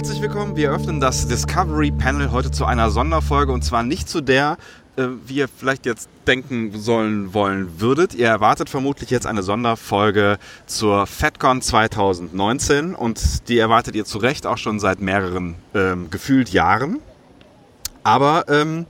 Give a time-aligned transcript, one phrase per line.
[0.00, 0.56] Herzlich willkommen.
[0.56, 4.56] Wir öffnen das Discovery Panel heute zu einer Sonderfolge und zwar nicht zu der,
[4.96, 8.14] äh, wie ihr vielleicht jetzt denken sollen wollen würdet.
[8.14, 14.46] Ihr erwartet vermutlich jetzt eine Sonderfolge zur FedCon 2019 und die erwartet ihr zu Recht
[14.46, 17.00] auch schon seit mehreren ähm, gefühlt Jahren.
[18.02, 18.86] Aber ähm,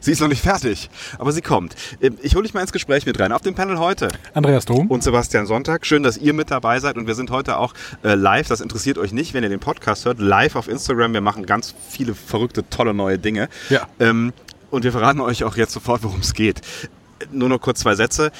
[0.00, 1.74] Sie ist noch nicht fertig, aber sie kommt.
[2.00, 3.32] Ähm, ich hole dich mal ins Gespräch mit rein.
[3.32, 4.08] Auf dem Panel heute.
[4.34, 4.88] Andreas Dom.
[4.88, 5.86] Und Sebastian Sonntag.
[5.86, 6.96] Schön, dass ihr mit dabei seid.
[6.96, 7.74] Und wir sind heute auch
[8.04, 8.48] äh, live.
[8.48, 10.20] Das interessiert euch nicht, wenn ihr den Podcast hört.
[10.20, 11.12] Live auf Instagram.
[11.12, 13.48] Wir machen ganz viele verrückte, tolle neue Dinge.
[13.70, 13.88] Ja.
[13.98, 14.32] Ähm,
[14.70, 16.60] und wir verraten euch auch jetzt sofort, worum es geht.
[17.32, 18.30] Nur noch kurz zwei Sätze.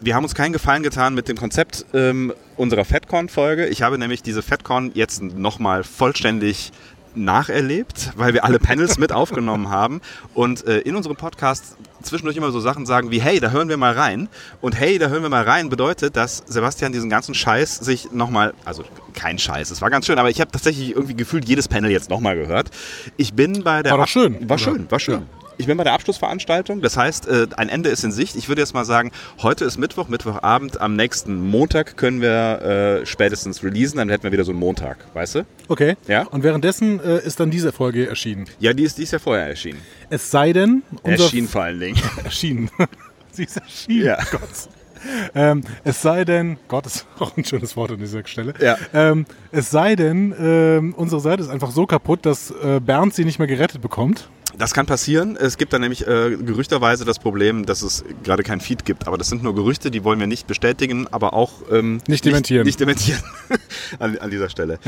[0.00, 3.66] Wir haben uns keinen Gefallen getan mit dem Konzept ähm, unserer FedCon-Folge.
[3.68, 6.72] Ich habe nämlich diese FedCon jetzt nochmal vollständig
[7.16, 10.00] nacherlebt, weil wir alle Panels mit aufgenommen haben
[10.34, 13.76] und äh, in unserem Podcast zwischendurch immer so Sachen sagen wie, hey, da hören wir
[13.76, 14.28] mal rein.
[14.60, 18.54] Und hey, da hören wir mal rein bedeutet, dass Sebastian diesen ganzen Scheiß sich nochmal,
[18.64, 21.90] also kein Scheiß, es war ganz schön, aber ich habe tatsächlich irgendwie gefühlt jedes Panel
[21.90, 22.70] jetzt nochmal gehört.
[23.16, 23.92] Ich bin bei der...
[23.92, 24.48] War doch schön.
[24.48, 25.20] War schön, war schön.
[25.20, 25.43] Ja.
[25.56, 26.80] Ich bin bei der Abschlussveranstaltung.
[26.80, 28.34] Das heißt, äh, ein Ende ist in Sicht.
[28.36, 30.80] Ich würde jetzt mal sagen, heute ist Mittwoch, Mittwochabend.
[30.80, 33.98] Am nächsten Montag können wir äh, spätestens releasen.
[33.98, 35.46] Dann hätten wir wieder so einen Montag, weißt du?
[35.68, 35.94] Okay.
[36.08, 36.22] Ja.
[36.22, 38.46] Und währenddessen äh, ist dann diese Folge erschienen.
[38.58, 39.80] Ja, die ist, die ist ja vorher erschienen.
[40.10, 42.00] Es sei denn, unser Erschienen vor allen Dingen.
[42.24, 42.70] erschienen.
[43.30, 44.06] Sie ist erschienen.
[44.06, 44.18] Ja.
[44.30, 44.40] Gott.
[45.34, 48.54] Ähm, es sei denn, Gott ist auch ein schönes Wort an dieser Stelle.
[48.60, 48.76] Ja.
[48.92, 53.24] Ähm, es sei denn, ähm, unsere Seite ist einfach so kaputt, dass äh, Bernd sie
[53.24, 54.28] nicht mehr gerettet bekommt.
[54.58, 55.36] Das kann passieren.
[55.36, 59.06] Es gibt dann nämlich äh, gerüchterweise das Problem, dass es gerade kein Feed gibt.
[59.06, 62.64] Aber das sind nur Gerüchte, die wollen wir nicht bestätigen, aber auch ähm, Nicht dementieren.
[62.64, 63.22] Nicht, nicht dementieren
[63.98, 64.78] an, an dieser Stelle.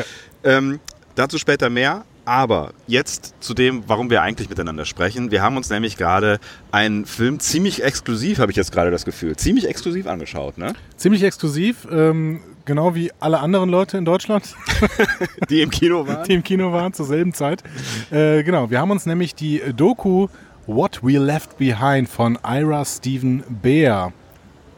[0.44, 0.80] Ähm,
[1.14, 2.04] dazu später mehr.
[2.24, 5.30] Aber jetzt zu dem, warum wir eigentlich miteinander sprechen.
[5.30, 6.40] Wir haben uns nämlich gerade
[6.72, 10.74] einen Film ziemlich exklusiv, habe ich jetzt gerade das Gefühl, ziemlich exklusiv angeschaut, ne?
[10.96, 14.54] Ziemlich exklusiv, ähm, genau wie alle anderen Leute in Deutschland,
[15.50, 16.24] Die im Kino waren.
[16.28, 17.62] die im Kino waren zur selben Zeit.
[18.10, 20.28] Äh, genau, wir haben uns nämlich die Doku
[20.66, 24.12] What We Left Behind von Ira Stephen Bear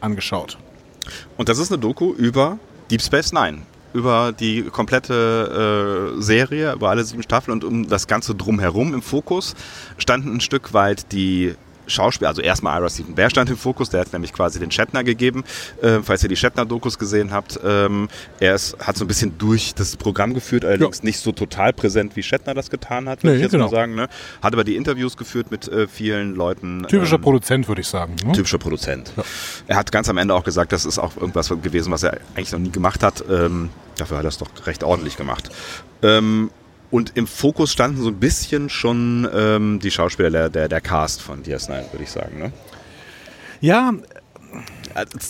[0.01, 0.57] angeschaut.
[1.35, 3.59] Und das ist eine Doku über Deep Space Nine.
[3.91, 9.01] Über die komplette äh, Serie, über alle sieben Staffeln und um das Ganze drumherum im
[9.01, 9.55] Fokus
[9.97, 11.55] standen ein Stück weit die
[11.89, 15.03] Schauspieler, also erstmal Ira Stephen Bear stand im Fokus, der hat nämlich quasi den Shatner
[15.03, 15.43] gegeben,
[15.81, 17.59] äh, falls ihr die Shatner-Dokus gesehen habt.
[17.63, 18.07] Ähm,
[18.39, 22.15] er ist, hat so ein bisschen durch das Programm geführt, allerdings nicht so total präsent,
[22.15, 23.65] wie Shatner das getan hat, würde Nee, ich jetzt genau.
[23.65, 23.95] mal sagen.
[23.95, 24.07] Ne?
[24.41, 26.85] Hat aber die Interviews geführt mit äh, vielen Leuten.
[26.87, 28.15] Typischer ähm, Produzent, würde ich sagen.
[28.25, 28.31] Ne?
[28.33, 29.11] typischer Produzent.
[29.67, 32.51] Er hat ganz am Ende auch gesagt, das ist auch irgendwas gewesen, was er eigentlich
[32.51, 33.23] noch nie gemacht hat.
[33.29, 35.49] Ähm, dafür hat er es doch recht ordentlich gemacht.
[36.01, 36.51] Ähm,
[36.91, 41.21] und im Fokus standen so ein bisschen schon ähm, die Schauspieler, der, der, der Cast
[41.21, 42.39] von DS9, würde ich sagen.
[42.39, 42.51] Ne?
[43.61, 43.93] Ja,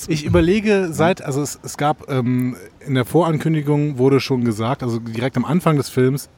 [0.08, 5.00] ich überlege seit, also es, es gab ähm, in der Vorankündigung wurde schon gesagt, also
[5.00, 6.30] direkt am Anfang des Films,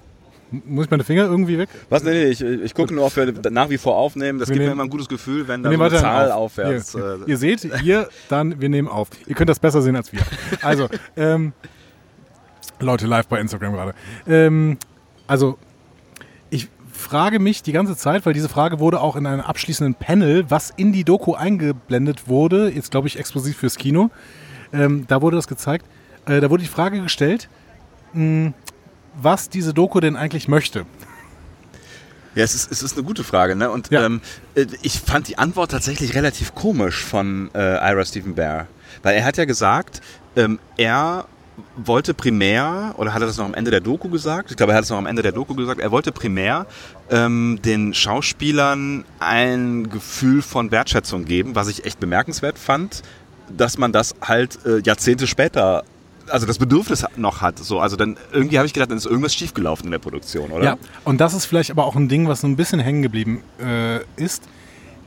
[0.52, 1.70] muss ich meine Finger irgendwie weg?
[1.90, 2.04] Was?
[2.04, 4.38] Nee, nee, ich, ich gucke nur, ob wir nach wie vor aufnehmen.
[4.38, 6.58] Das Wir gibt mir immer ein gutes Gefühl, wenn da so eine Zahl auf.
[6.58, 6.92] aufwärts.
[6.92, 9.08] Hier, äh, ihr seht, hier, dann, wir nehmen auf.
[9.28, 10.20] Ihr könnt das besser sehen als wir.
[10.62, 11.54] Also, ähm,
[12.82, 13.94] Leute live bei Instagram gerade.
[14.28, 14.78] Ähm,
[15.32, 15.58] also,
[16.50, 20.44] ich frage mich die ganze Zeit, weil diese Frage wurde auch in einem abschließenden Panel,
[20.52, 24.10] was in die Doku eingeblendet wurde, jetzt glaube ich exklusiv fürs Kino,
[24.74, 25.86] ähm, da wurde das gezeigt,
[26.26, 27.48] äh, da wurde die Frage gestellt,
[28.12, 28.52] mh,
[29.22, 30.86] was diese Doku denn eigentlich möchte.
[32.36, 33.72] Ja, es ist, es ist eine gute Frage, ne?
[33.72, 34.06] Und Ja.
[34.06, 34.20] ähm,
[34.56, 38.68] äh, ich fand die Antwort tatsächlich relativ komisch von äh, Ira Stephen Bear.
[39.02, 40.02] Weil er hat ja gesagt,
[40.36, 41.26] ähm, er
[41.76, 44.52] wollte primär, oder hat er das noch am Ende der Doku gesagt?
[44.52, 46.66] Ich glaube, er hat es noch am Ende der Doku gesagt, er wollte primär
[47.10, 53.04] ähm, den Schauspielern ein Gefühl von Wertschätzung geben, was ich echt bemerkenswert fand,
[53.56, 55.84] dass man das halt äh, Jahrzehnte später
[56.30, 57.60] also das Bedürfnis noch hat.
[57.60, 60.64] So, also dann irgendwie habe ich gedacht, dann ist irgendwas schiefgelaufen in der Produktion, oder?
[60.64, 63.44] Ja, und das ist vielleicht aber auch ein Ding, was so ein bisschen hängen geblieben
[63.60, 64.44] äh, ist.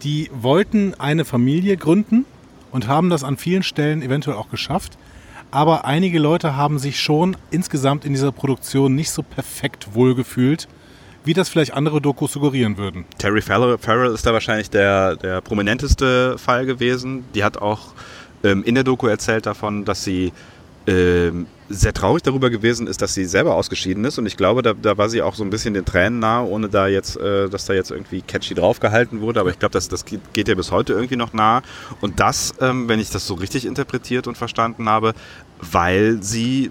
[0.02, 2.26] Die wollten eine Familie gründen
[2.72, 4.98] und haben das an vielen Stellen eventuell auch geschafft.
[5.54, 10.66] Aber einige Leute haben sich schon insgesamt in dieser Produktion nicht so perfekt wohlgefühlt,
[11.24, 13.04] wie das vielleicht andere Dokus suggerieren würden.
[13.18, 17.24] Terry Farrell, ist da wahrscheinlich der, der prominenteste Fall gewesen.
[17.36, 17.94] Die hat auch
[18.42, 20.32] ähm, in der Doku erzählt davon, dass sie
[20.88, 24.18] ähm, sehr traurig darüber gewesen ist, dass sie selber ausgeschieden ist.
[24.18, 26.68] Und ich glaube, da, da war sie auch so ein bisschen den Tränen nahe, ohne
[26.68, 29.40] da jetzt, äh, dass da jetzt irgendwie catchy draufgehalten wurde.
[29.40, 31.62] Aber ich glaube, das, das geht, geht ja bis heute irgendwie noch nahe.
[32.00, 35.14] Und das, ähm, wenn ich das so richtig interpretiert und verstanden habe,
[35.60, 36.70] weil sie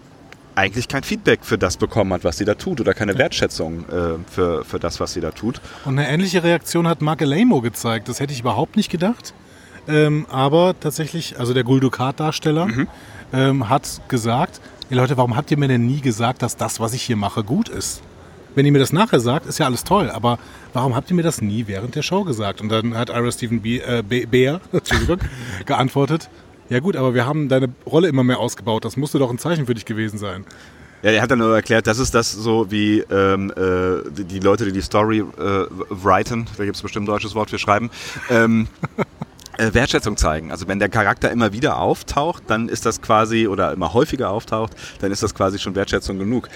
[0.55, 4.31] eigentlich kein Feedback für das bekommen hat, was sie da tut oder keine Wertschätzung äh,
[4.31, 5.61] für, für das, was sie da tut.
[5.85, 8.07] Und eine ähnliche Reaktion hat Mark Alamo gezeigt.
[8.07, 9.33] Das hätte ich überhaupt nicht gedacht.
[9.87, 12.69] Ähm, aber tatsächlich, also der Guldukat-Darsteller
[13.33, 16.93] ähm, hat gesagt, hey Leute, warum habt ihr mir denn nie gesagt, dass das, was
[16.93, 18.01] ich hier mache, gut ist?
[18.55, 20.37] wenn ihr mir das nachher sagt, ist ja alles toll, aber
[20.73, 22.61] warum habt ihr mir das nie während der Show gesagt?
[22.61, 24.61] Und dann hat Ira Stephen B äh, Bear
[25.65, 26.29] geantwortet,
[26.73, 29.67] ja gut, aber wir haben deine Rolle immer mehr ausgebaut, das musste doch ein Zeichen
[29.67, 30.43] für dich gewesen sein.
[31.03, 34.39] Ja, er hat dann nur erklärt, das ist das so wie ähm, äh, die, die,
[34.39, 37.91] Leute, die die Story äh, writen, da gibt es bestimmt ein deutsches Wort für schreiben,
[38.29, 38.67] ähm,
[39.57, 40.49] äh, Wertschätzung zeigen.
[40.49, 44.73] Also wenn der Charakter immer wieder auftaucht, dann ist das quasi, oder immer häufiger auftaucht,
[44.99, 46.49] dann ist das quasi schon Wertschätzung genug.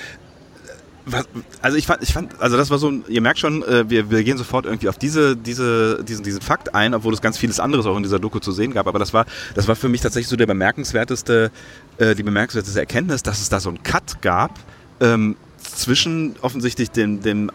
[1.10, 1.26] Was,
[1.62, 4.24] also ich fand, ich fand, also das war so, ihr merkt schon, äh, wir, wir
[4.24, 7.86] gehen sofort irgendwie auf diese, diese, diesen, diesen Fakt ein, obwohl es ganz vieles anderes
[7.86, 8.88] auch in dieser Doku zu sehen gab.
[8.88, 9.26] Aber das war,
[9.56, 11.52] das war für mich tatsächlich so der bemerkenswerteste,
[11.98, 14.52] äh, die bemerkenswerteste Erkenntnis, dass es da so einen Cut gab
[15.00, 17.52] ähm, zwischen offensichtlich den, den,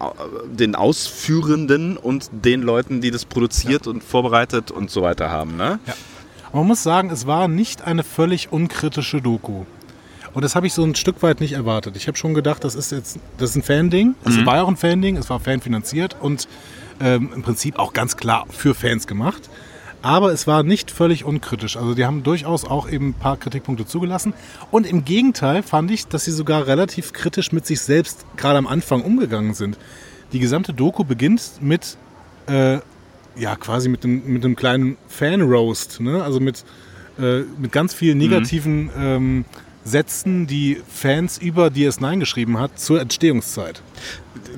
[0.47, 3.93] den Ausführenden und den Leuten, die das produziert ja.
[3.93, 5.57] und vorbereitet und so weiter haben.
[5.57, 5.79] Ne?
[5.87, 5.95] Ja.
[6.53, 9.65] Man muss sagen, es war nicht eine völlig unkritische Doku.
[10.35, 11.97] Und das habe ich so ein Stück weit nicht erwartet.
[11.97, 14.15] Ich habe schon gedacht, das ist jetzt das ist ein Fan-Ding.
[14.25, 14.47] Es mhm.
[14.47, 16.49] war ja auch ein Fan-Ding, es war fanfinanziert und
[17.01, 19.51] ähm, im Prinzip auch ganz klar für Fans gemacht.
[20.03, 21.77] Aber es war nicht völlig unkritisch.
[21.77, 24.35] Also die haben durchaus auch eben ein paar Kritikpunkte zugelassen.
[24.73, 28.67] Und im Gegenteil fand ich, dass sie sogar relativ kritisch mit sich selbst gerade am
[28.67, 29.79] Anfang umgegangen sind.
[30.33, 31.97] Die gesamte Doku beginnt mit,
[32.49, 32.79] äh,
[33.37, 36.01] ja, quasi mit einem, mit einem kleinen Fan-Roast.
[36.01, 36.23] Ne?
[36.23, 36.65] Also mit,
[37.21, 38.25] äh, mit ganz vielen mhm.
[38.25, 38.91] negativen mhm.
[38.97, 39.45] ähm,
[39.85, 43.83] Sätzen, die Fans über DS9 geschrieben hat zur Entstehungszeit.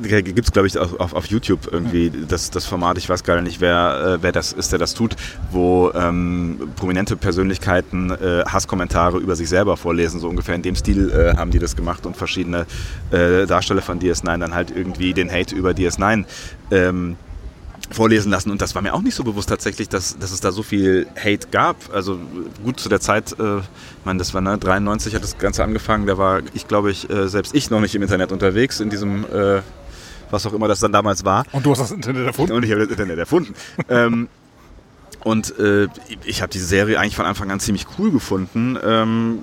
[0.03, 2.13] Gibt es, glaube ich, auf, auf, YouTube irgendwie ja.
[2.29, 5.17] das, das Format, ich weiß gar nicht, wer, äh, wer das ist, der das tut,
[5.51, 11.11] wo ähm, prominente Persönlichkeiten äh, Hasskommentare über sich selber vorlesen, so ungefähr in dem Stil
[11.11, 12.67] äh, haben die das gemacht und verschiedene
[13.11, 16.25] äh, Darsteller von DS9 dann halt irgendwie den Hate über DS9
[16.71, 17.17] ähm,
[17.91, 18.51] vorlesen lassen.
[18.51, 21.07] Und das war mir auch nicht so bewusst tatsächlich, dass, dass es da so viel
[21.17, 21.77] Hate gab.
[21.93, 22.19] Also
[22.65, 23.65] gut zu der Zeit, äh, ich
[24.05, 27.29] meine, das war ne, 93 hat das Ganze angefangen, da war ich glaube ich, äh,
[27.29, 29.63] selbst ich noch nicht im Internet unterwegs, in diesem, äh,
[30.31, 31.45] was auch immer das dann damals war.
[31.53, 32.53] Und du hast das Internet erfunden.
[32.53, 33.55] Und ich habe das Internet erfunden.
[33.89, 34.29] ähm,
[35.23, 35.89] und äh,
[36.25, 38.79] ich habe die Serie eigentlich von Anfang an ziemlich cool gefunden.
[38.85, 39.39] Ähm,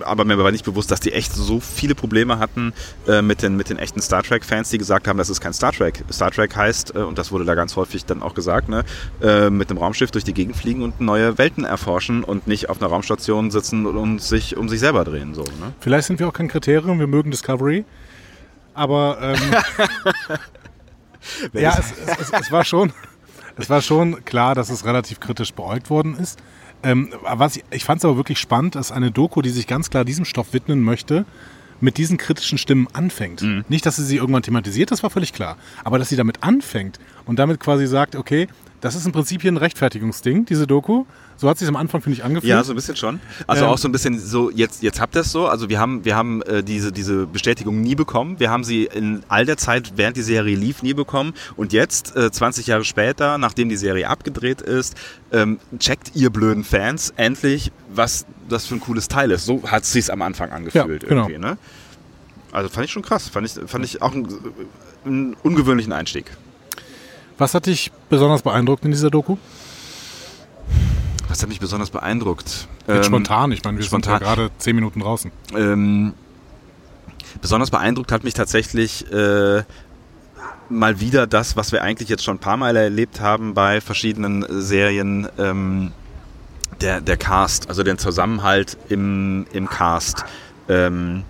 [0.00, 2.72] aber mir war nicht bewusst, dass die echt so viele Probleme hatten
[3.06, 5.72] äh, mit, den, mit den echten Star Trek-Fans, die gesagt haben, das ist kein Star
[5.72, 6.04] Trek.
[6.10, 8.84] Star Trek heißt, äh, und das wurde da ganz häufig dann auch gesagt, ne,
[9.22, 12.80] äh, mit einem Raumschiff durch die Gegend fliegen und neue Welten erforschen und nicht auf
[12.80, 15.34] einer Raumstation sitzen und sich um sich selber drehen.
[15.34, 15.72] So, ne?
[15.80, 17.84] Vielleicht sind wir auch kein Kriterium, wir mögen Discovery,
[18.74, 19.38] aber ähm,
[21.52, 22.92] ja, es, es, es, es war schon...
[23.56, 26.40] Es war schon klar, dass es relativ kritisch beäugt worden ist.
[26.84, 29.90] Ähm, was ich, ich fand es aber wirklich spannend, dass eine Doku, die sich ganz
[29.90, 31.24] klar diesem Stoff widmen möchte,
[31.80, 33.42] mit diesen kritischen Stimmen anfängt.
[33.42, 33.64] Mhm.
[33.68, 35.56] Nicht, dass sie sie irgendwann thematisiert, das war völlig klar.
[35.82, 38.48] Aber dass sie damit anfängt und damit quasi sagt, okay,
[38.84, 41.06] das ist im Prinzip hier ein Rechtfertigungsding, diese Doku.
[41.38, 42.50] So hat sich am Anfang, finde ich, angefühlt.
[42.50, 43.18] Ja, so ein bisschen schon.
[43.46, 45.46] Also ähm, auch so ein bisschen so, jetzt, jetzt habt ihr es so.
[45.46, 48.38] Also wir haben, wir haben äh, diese, diese Bestätigung nie bekommen.
[48.40, 51.32] Wir haben sie in all der Zeit, während die Serie lief, nie bekommen.
[51.56, 54.94] Und jetzt, äh, 20 Jahre später, nachdem die Serie abgedreht ist,
[55.32, 59.46] ähm, checkt ihr blöden Fans endlich, was das für ein cooles Teil ist.
[59.46, 61.04] So hat es sich am Anfang angefühlt.
[61.04, 61.22] Ja, genau.
[61.22, 61.56] irgendwie, ne?
[62.52, 63.28] Also fand ich schon krass.
[63.28, 64.28] Fand ich, fand ich auch einen,
[65.06, 66.26] einen ungewöhnlichen Einstieg.
[67.38, 69.36] Was hat dich besonders beeindruckt in dieser Doku?
[71.28, 72.68] Was hat mich besonders beeindruckt?
[72.86, 74.18] Ähm, spontan, ich meine, wir spontan.
[74.18, 75.32] sind ja gerade zehn Minuten draußen.
[75.56, 76.14] Ähm,
[77.40, 79.64] besonders beeindruckt hat mich tatsächlich äh,
[80.68, 84.44] mal wieder das, was wir eigentlich jetzt schon ein paar Mal erlebt haben bei verschiedenen
[84.48, 85.92] Serien, ähm,
[86.80, 90.24] der, der Cast, also den Zusammenhalt im, im Cast.
[90.68, 91.24] Ähm,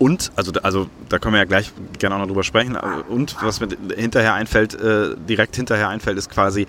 [0.00, 2.74] und, also, also da können wir ja gleich gerne auch noch drüber sprechen.
[2.74, 6.64] Und was mir hinterher einfällt, äh, direkt hinterher einfällt, ist quasi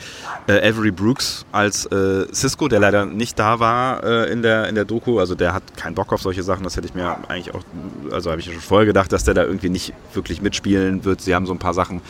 [0.48, 4.76] äh, Avery Brooks als äh, Cisco, der leider nicht da war äh, in, der, in
[4.76, 5.18] der Doku.
[5.18, 6.66] Also der hat keinen Bock auf solche Sachen.
[6.66, 7.64] Das hätte ich mir eigentlich auch,
[8.12, 11.22] also habe ich schon vorher gedacht, dass der da irgendwie nicht wirklich mitspielen wird.
[11.22, 12.02] Sie haben so ein paar Sachen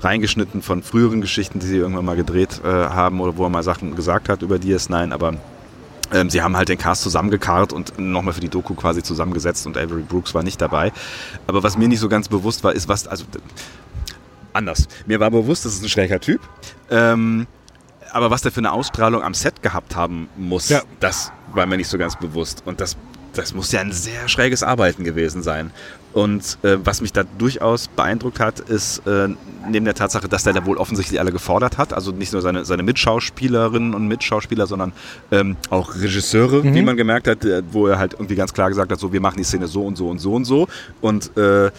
[0.00, 3.62] reingeschnitten von früheren Geschichten, die sie irgendwann mal gedreht äh, haben oder wo er mal
[3.62, 5.34] Sachen gesagt hat über DS9, aber
[6.12, 9.76] ähm, sie haben halt den Cast zusammengekarrt und nochmal für die Doku quasi zusammengesetzt und
[9.76, 10.92] Avery Brooks war nicht dabei.
[11.46, 13.24] Aber was mir nicht so ganz bewusst war, ist was, also
[14.52, 14.88] anders.
[15.06, 16.40] Mir war bewusst, das ist ein schräger Typ.
[16.90, 17.46] Ähm,
[18.12, 20.82] aber was der für eine Ausstrahlung am Set gehabt haben muss, ja.
[20.98, 22.62] das war mir nicht so ganz bewusst.
[22.66, 22.96] Und das
[23.32, 25.70] das muss ja ein sehr schräges Arbeiten gewesen sein.
[26.12, 29.28] Und äh, was mich da durchaus beeindruckt hat, ist äh,
[29.68, 32.64] neben der Tatsache, dass der da wohl offensichtlich alle gefordert hat, also nicht nur seine,
[32.64, 34.92] seine Mitschauspielerinnen und Mitschauspieler, sondern
[35.30, 36.74] ähm, auch Regisseure, mhm.
[36.74, 39.20] wie man gemerkt hat, äh, wo er halt irgendwie ganz klar gesagt hat, so wir
[39.20, 40.66] machen die Szene so und so und so und so.
[41.00, 41.70] Und äh,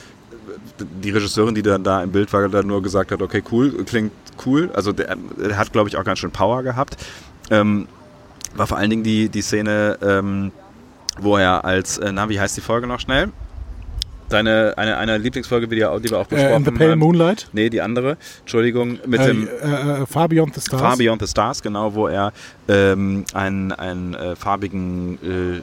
[1.04, 4.12] die Regisseurin, die dann da im Bild war, dann nur gesagt hat, okay, cool, klingt
[4.46, 4.70] cool.
[4.74, 6.98] Also der, der hat, glaube ich, auch ganz schön Power gehabt.
[7.50, 7.88] Ähm,
[8.56, 10.52] war vor allen Dingen die, die Szene, ähm,
[11.20, 13.30] wo er als, äh, na, wie heißt die Folge noch schnell?
[14.32, 17.00] Deine, eine, eine Lieblingsfolge, die, wir- die wir auch Äh, besprochen in The Pale haben.
[17.00, 17.50] Moonlight.
[17.54, 18.18] Nee, die andere.
[18.42, 20.82] Entschuldigung, mit Äh, dem äh, äh, Far Beyond the Stars.
[20.82, 22.32] Far Beyond the Stars, genau, wo er
[22.68, 25.16] ähm, einen, einen äh, farbigen
[25.60, 25.62] äh,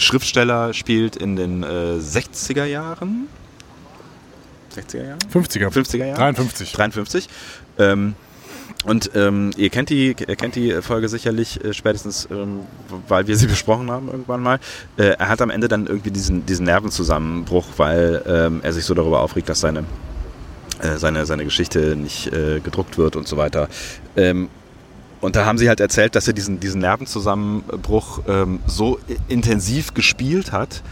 [0.00, 3.26] Schriftsteller spielt in den äh, 60er Jahren.
[4.74, 5.18] 60er Jahren?
[5.32, 5.68] 50er.
[5.72, 6.16] 50er Jahren?
[6.34, 6.72] 53.
[6.72, 7.28] 53.
[7.78, 8.14] Ähm,
[8.84, 12.60] und ähm, ihr kennt die, ihr kennt die Folge sicherlich äh, spätestens, ähm,
[13.08, 14.60] weil wir sie besprochen haben irgendwann mal.
[14.96, 18.94] Äh, er hat am Ende dann irgendwie diesen, diesen Nervenzusammenbruch, weil ähm, er sich so
[18.94, 19.84] darüber aufregt, dass seine,
[20.80, 23.68] äh, seine, seine Geschichte nicht äh, gedruckt wird und so weiter.
[24.16, 24.48] Ähm,
[25.20, 30.52] und da haben sie halt erzählt, dass er diesen, diesen Nervenzusammenbruch ähm, so intensiv gespielt
[30.52, 30.84] hat,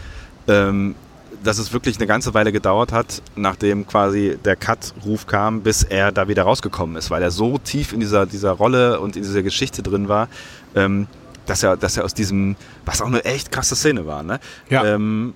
[0.49, 0.95] ähm,
[1.43, 6.11] dass es wirklich eine ganze Weile gedauert hat, nachdem quasi der Cut-Ruf kam, bis er
[6.11, 9.43] da wieder rausgekommen ist, weil er so tief in dieser, dieser Rolle und in dieser
[9.43, 10.27] Geschichte drin war,
[10.75, 11.07] ähm,
[11.45, 14.39] dass, er, dass er aus diesem, was auch eine echt krasse Szene war, ne?
[14.69, 14.83] Ja.
[14.85, 15.33] Ähm,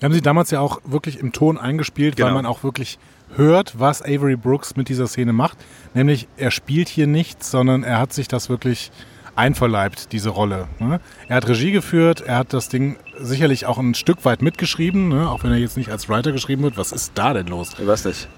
[0.00, 2.34] Wir haben sie damals ja auch wirklich im Ton eingespielt, weil Genau.
[2.36, 2.98] man auch wirklich
[3.36, 5.58] hört, was Avery Brooks mit dieser Szene macht.
[5.94, 8.90] Nämlich, er spielt hier nichts, sondern er hat sich das wirklich
[9.36, 10.68] einverleibt, diese Rolle.
[10.78, 11.00] Ne?
[11.28, 15.28] Er hat Regie geführt, er hat das Ding sicherlich auch ein Stück weit mitgeschrieben, ne?
[15.28, 16.76] auch wenn er jetzt nicht als Writer geschrieben wird.
[16.76, 17.72] Was ist da denn los?
[17.78, 18.28] ich weiß nicht.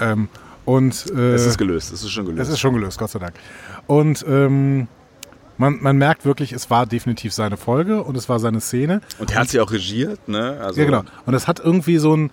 [0.00, 0.28] Ähm,
[0.64, 2.42] und äh, Es ist gelöst, es ist schon gelöst.
[2.42, 3.34] es ist schon gelöst, Gott sei Dank.
[3.86, 4.86] Und ähm,
[5.56, 9.00] man, man merkt wirklich, es war definitiv seine Folge und es war seine Szene.
[9.18, 10.58] und er hat sie auch regiert, ne?
[10.62, 11.02] Also, Ja, genau.
[11.26, 12.30] Und das hat irgendwie so ein,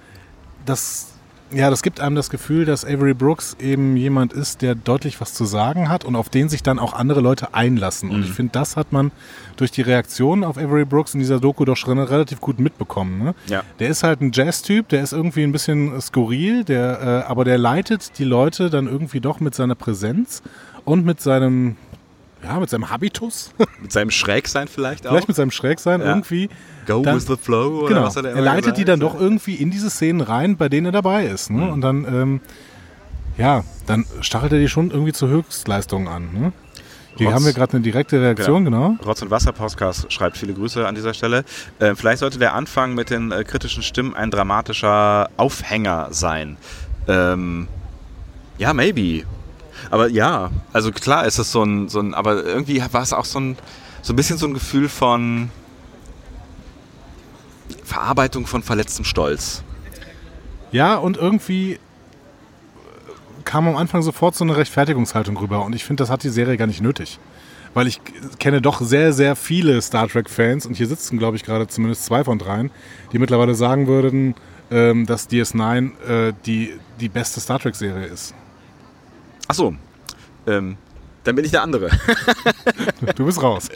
[0.66, 1.14] das,
[1.52, 5.34] ja, das gibt einem das Gefühl, dass Avery Brooks eben jemand ist, der deutlich was
[5.34, 8.10] zu sagen hat und auf den sich dann auch andere Leute einlassen.
[8.10, 8.16] Mhm.
[8.16, 9.12] Und ich finde, das hat man
[9.56, 13.20] durch die Reaktion auf Avery Brooks in dieser Doku doch schon relativ gut mitbekommen.
[13.20, 13.36] Ne?
[13.48, 13.64] Ja.
[13.80, 17.58] Der ist halt ein Jazz-Typ, der ist irgendwie ein bisschen skurril, der, äh, aber der
[17.58, 20.42] leitet die Leute dann irgendwie doch mit seiner Präsenz
[20.84, 21.78] und mit seinem,
[22.46, 25.12] ja, mit seinem Habitus, Mit seinem Schrägsein vielleicht auch.
[25.12, 26.08] vielleicht mit seinem Schrägsein Ja.
[26.08, 26.50] irgendwie.
[26.86, 27.80] Go dann- with the flow.
[27.80, 28.04] Oder Genau.
[28.06, 28.78] was hat er Er leitet gesagt?
[28.78, 31.50] die dann doch irgendwie in diese Szenen rein, bei denen er dabei ist.
[31.50, 31.60] Mhm.
[31.60, 31.72] Ne?
[31.72, 32.42] Und dann, ähm,
[33.38, 36.30] ja, dann stachelt er die schon irgendwie zur Höchstleistung an.
[36.34, 36.54] Ne?
[37.18, 38.98] Hier haben wir gerade eine direkte Reaktion, genau.
[39.06, 41.46] Rotz und Wasser Podcast schreibt viele Grüße an dieser Stelle.
[41.80, 46.58] Äh, vielleicht sollte der Anfang mit den äh, kritischen Stimmen ein dramatischer Aufhänger sein.
[47.08, 47.68] Ähm,
[48.58, 49.26] ja, maybe.
[49.92, 53.26] Aber ja, also klar ist es so ein, so ein aber irgendwie war es auch
[53.26, 53.58] so ein,
[54.02, 55.50] so ein bisschen so ein Gefühl von
[57.84, 59.64] Verarbeitung von verletztem Stolz.
[60.72, 61.80] Ja, und irgendwie
[63.46, 65.64] kam am Anfang sofort so eine Rechtfertigungshaltung rüber.
[65.64, 67.20] Und ich finde, das hat die Serie gar nicht nötig.
[67.74, 68.02] Weil ich
[68.40, 72.24] kenne doch sehr, sehr viele Star Trek-Fans, und hier sitzen, glaube ich, gerade zumindest zwei
[72.24, 72.72] von dreien,
[73.12, 74.36] die mittlerweile sagen würden,
[74.72, 78.34] ähm, dass DS9 äh, die, die beste Star Trek-Serie ist.
[79.48, 79.76] Ach so,
[80.48, 80.78] ähm,
[81.24, 81.90] dann bin ich der andere.
[83.16, 83.70] Du bist raus.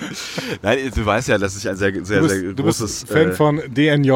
[0.62, 3.00] Nein, du weißt ja, dass ich ein sehr, sehr, Du sehr bist, du großes...
[3.04, 4.12] bist Fan äh, von DNJ,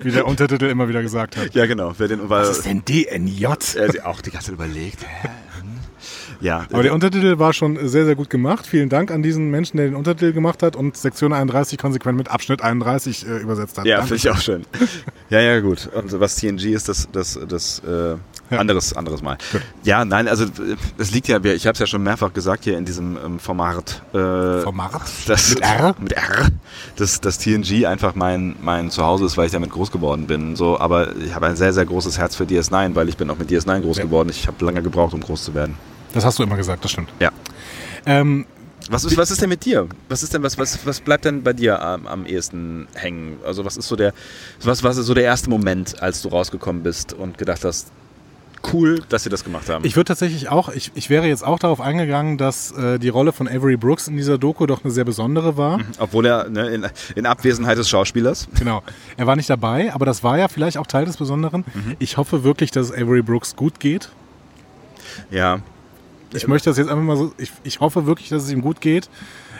[0.00, 1.54] wie der Untertitel immer wieder gesagt hat.
[1.54, 1.94] ja, genau.
[1.96, 3.44] Wer den, weil, Was ist denn DNJ?
[3.76, 5.04] er sich auch die ganze Zeit überlegt.
[5.06, 5.28] Hä?
[6.40, 8.66] Ja, Aber der Untertitel war schon sehr, sehr gut gemacht.
[8.66, 12.30] Vielen Dank an diesen Menschen, der den Untertitel gemacht hat und Sektion 31 konsequent mit
[12.30, 13.86] Abschnitt 31 äh, übersetzt hat.
[13.86, 14.64] ja finde ich auch schön.
[15.28, 15.88] Ja, ja, gut.
[15.92, 18.10] Und was TNG ist, das, das, das äh,
[18.50, 18.58] Ja.
[18.60, 19.38] anderes, anderes Mal.
[19.82, 22.78] Ja, nein, also äh, das liegt ja, ich habe es ja schon mehrfach gesagt hier
[22.78, 24.02] in diesem ähm, Format.
[24.14, 25.02] Äh, Format?
[25.26, 25.96] Das, Mit R?
[25.98, 26.46] Mit R.
[26.94, 30.54] Dass das TNG einfach mein, mein Zuhause ist, weil ich damit groß geworden bin.
[30.54, 33.38] So, aber ich habe ein sehr, sehr großes Herz für DS9, weil ich bin auch
[33.38, 34.04] mit DS9 groß Ja.
[34.04, 34.28] geworden.
[34.30, 35.74] Ich habe lange gebraucht, um groß zu werden.
[36.14, 37.10] Das hast du immer gesagt, das stimmt.
[37.20, 37.30] Ja.
[38.06, 38.46] Ähm,
[38.88, 39.88] Was ist, was ist denn mit dir?
[40.08, 43.38] Was ist denn, was, was, was bleibt denn bei dir am, am ehesten hängen?
[43.44, 44.12] Also was ist so der,
[44.62, 47.88] was, was ist so der erste Moment, als du rausgekommen bist und gedacht hast,
[48.72, 49.84] cool, dass sie das gemacht haben?
[49.84, 53.32] ich würde tatsächlich auch, ich, ich wäre jetzt auch darauf eingegangen, dass äh, die Rolle
[53.32, 55.80] von Avery Brooks in dieser Doku doch eine sehr besondere war.
[55.98, 56.86] Obwohl er ne, in,
[57.16, 58.48] in Abwesenheit des Schauspielers.
[58.58, 58.82] Genau.
[59.16, 61.64] Er war nicht dabei, aber das war ja vielleicht auch Teil des Besonderen.
[61.98, 64.10] Ich hoffe wirklich, dass es Avery Brooks gut geht.
[65.30, 65.60] Ja.
[66.36, 68.80] Ich möchte das jetzt einfach mal so, ich, ich hoffe wirklich, dass es ihm gut
[68.80, 69.08] geht,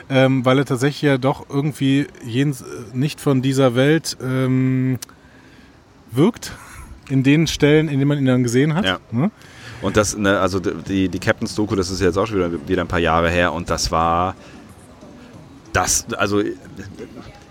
[0.08, 4.98] ähm, weil er tatsächlich ja doch irgendwie jens, äh, nicht von dieser Welt ähm,
[6.10, 6.52] wirkt,
[7.08, 8.84] in den Stellen, in denen man ihn dann gesehen hat.
[8.84, 8.98] Ja.
[9.10, 9.30] Ne?
[9.82, 12.82] Und das, ne, also die, die Captain's Doku, das ist jetzt auch schon wieder, wieder
[12.82, 14.34] ein paar Jahre her und das war
[15.72, 16.40] das, also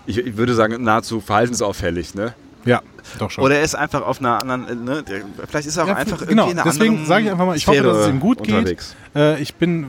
[0.06, 2.34] ich, ich würde sagen, nahezu verhaltensauffällig, ne?
[2.66, 2.82] Ja,
[3.18, 3.44] doch schon.
[3.44, 6.18] Oder er ist einfach auf einer anderen, ne, der, vielleicht ist er auch Ja, einfach
[6.26, 8.20] genau, irgendwie in einer deswegen sage ich einfach mal, ich hoffe, Sphäre dass es ihm
[8.20, 8.54] gut geht.
[8.54, 8.94] unterwegs.
[9.14, 9.86] Äh, ich bin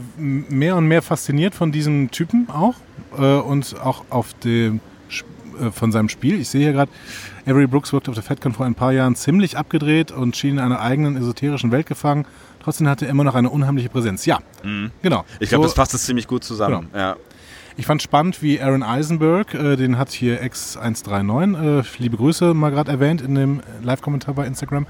[0.49, 2.75] mehr und mehr fasziniert von diesem Typen auch
[3.17, 4.79] äh, und auch auf dem,
[5.59, 6.39] äh, von seinem Spiel.
[6.39, 6.91] Ich sehe hier gerade,
[7.45, 10.59] Avery Brooks wirkte auf der FedCon vor ein paar Jahren ziemlich abgedreht und schien in
[10.59, 12.25] einer eigenen esoterischen Welt gefangen.
[12.63, 14.25] Trotzdem hatte er immer noch eine unheimliche Präsenz.
[14.25, 14.39] Ja,
[15.01, 15.23] genau.
[15.39, 16.89] Ich glaube, So- das fasst es ziemlich gut zusammen.
[16.93, 17.15] Ja.
[17.79, 22.71] Ich fand spannend, wie Aaron Eisenberg, äh, den hat hier X139, äh, liebe Grüße, mal
[22.71, 24.87] gerade erwähnt in dem Live-Kommentar bei Instagram.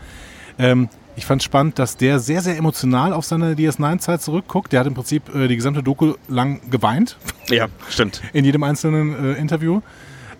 [0.58, 4.72] Ähm, ich fand spannend, dass der sehr, sehr emotional auf seine DS9-Zeit zurückguckt.
[4.72, 7.18] Der hat im Prinzip äh, die gesamte Doku lang geweint.
[7.50, 8.22] Ja, stimmt.
[8.32, 9.82] In jedem einzelnen äh, Interview.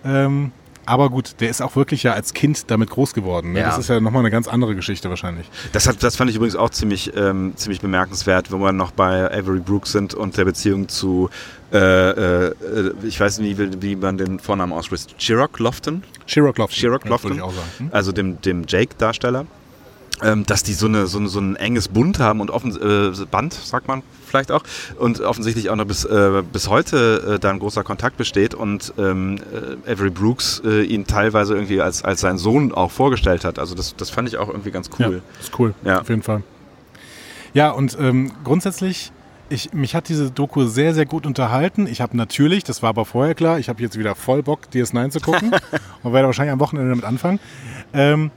[0.02, 0.52] Ähm,
[0.88, 3.52] aber gut, der ist auch wirklich ja als Kind damit groß geworden.
[3.52, 3.60] Ne?
[3.60, 3.66] Ja.
[3.66, 5.48] Das ist ja nochmal eine ganz andere Geschichte wahrscheinlich.
[5.72, 9.30] Das, hat, das fand ich übrigens auch ziemlich, ähm, ziemlich bemerkenswert, wenn wir noch bei
[9.30, 11.30] Avery Brooks sind und der Beziehung zu,
[11.72, 12.54] äh, äh,
[13.02, 16.02] ich weiß nicht, wie, wie man den Vornamen ausspricht, Chirok Lofton?
[16.26, 16.78] Chirok Lofton.
[16.78, 17.40] Chirok Ja, Lofton.
[17.40, 17.68] auch sagen.
[17.78, 17.88] Hm?
[17.92, 19.46] also dem, dem Jake-Darsteller,
[20.22, 23.26] ähm, dass die so, eine, so, eine, so ein enges Bund haben und offen, äh,
[23.30, 24.62] Band, sagt man vielleicht auch,
[24.98, 28.92] und offensichtlich auch noch bis, äh, bis heute äh, da ein großer Kontakt besteht und
[28.98, 29.38] ähm,
[29.86, 33.58] äh, Avery Brooks äh, ihn teilweise irgendwie als, als seinen Sohn auch vorgestellt hat.
[33.58, 35.22] Also das, das fand ich auch irgendwie ganz cool.
[35.22, 35.74] Ja, ist cool.
[35.84, 36.00] Ja.
[36.00, 36.42] Auf jeden Fall.
[37.54, 39.10] Ja, und ähm, grundsätzlich,
[39.48, 41.86] ich, mich hat diese Doku sehr, sehr gut unterhalten.
[41.86, 45.10] Ich habe natürlich, das war aber vorher klar, ich habe jetzt wieder voll Bock, DS9
[45.10, 45.52] zu gucken
[46.02, 47.40] und werde wahrscheinlich am Wochenende damit anfangen.
[47.94, 48.30] Ähm,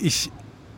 [0.00, 0.30] ich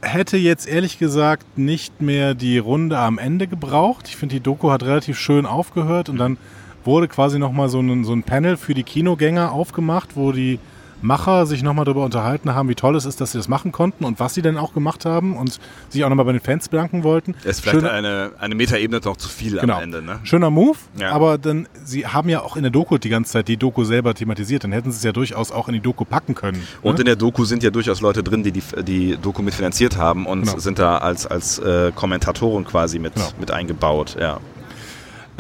[0.03, 4.09] hätte jetzt ehrlich gesagt nicht mehr die Runde am Ende gebraucht.
[4.09, 6.37] Ich finde, die Doku hat relativ schön aufgehört und dann
[6.85, 10.59] wurde quasi nochmal so ein, so ein Panel für die Kinogänger aufgemacht, wo die
[11.01, 14.05] Macher sich nochmal darüber unterhalten haben, wie toll es ist, dass sie das machen konnten
[14.05, 17.05] und was sie denn auch gemacht haben und sich auch nochmal bei den Fans bedanken
[17.05, 17.35] wollten.
[17.45, 19.77] Es ist vielleicht Schöne- eine, eine Metaebene noch zu viel Genau.
[19.77, 20.03] am Ende.
[20.03, 20.19] Ne?
[20.25, 21.13] Schöner Move, Ja.
[21.13, 24.13] aber dann, sie haben ja auch in der Doku die ganze Zeit die Doku selber
[24.15, 24.65] thematisiert.
[24.65, 26.63] Dann hätten sie es ja durchaus auch in die Doku packen können.
[26.83, 27.01] Und ne?
[27.01, 30.43] in der Doku sind ja durchaus Leute drin, die die, die Doku mitfinanziert haben und
[30.47, 30.59] Genau.
[30.59, 33.29] sind da als, als äh, Kommentatoren quasi mit, Genau.
[33.39, 34.17] mit eingebaut.
[34.21, 34.39] Ja.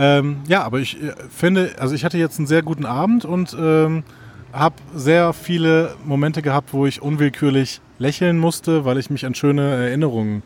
[0.00, 3.56] Ähm, ja, aber ich äh, finde, also ich hatte jetzt einen sehr guten Abend und
[3.60, 4.04] ähm,
[4.52, 9.62] habe sehr viele Momente gehabt, wo ich unwillkürlich lächeln musste, weil ich mich an schöne
[9.86, 10.42] Erinnerungen,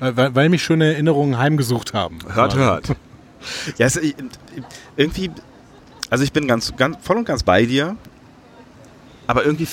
[0.00, 2.18] äh, weil, weil mich schöne Erinnerungen heimgesucht haben.
[2.32, 2.88] Hört, hört.
[3.78, 4.14] Ja, es, ich-
[4.98, 5.30] irgendwie,
[6.10, 7.96] also ich bin ganz, ganz voll und ganz bei dir,
[9.26, 9.66] aber irgendwie,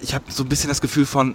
[0.00, 1.34] ich habe so ein bisschen das Gefühl von,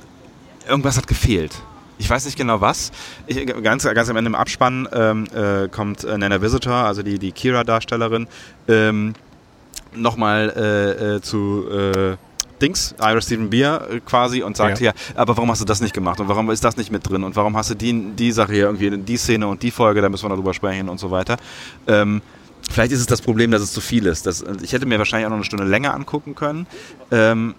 [0.67, 1.54] irgendwas hat gefehlt.
[1.99, 2.91] Ich weiß nicht genau was.
[3.28, 7.19] Ich, ganz, ganz am Ende im Abspann ähm, äh, kommt äh, Nana Visitor, also die,
[7.19, 8.28] die Kira-Darstellerin,
[8.67, 9.13] ähm,
[10.01, 12.15] nochmal äh, äh, zu äh,
[12.62, 14.88] Dings, Ira Stephen Beer äh, quasi und sagt Ja.
[14.88, 14.93] ja.
[15.15, 17.36] aber warum hast du das nicht gemacht und warum ist das nicht mit drin und
[17.36, 20.25] warum hast du die, die Sache hier irgendwie, die Szene und die Folge, da müssen
[20.25, 21.38] wir darüber sprechen und so weiter.
[21.88, 22.21] Ähm,
[22.71, 24.25] vielleicht ist es das Problem, dass es zu viel ist.
[24.25, 26.65] Das, ich hätte mir wahrscheinlich auch noch eine Stunde länger angucken können.
[27.12, 27.53] Ähm,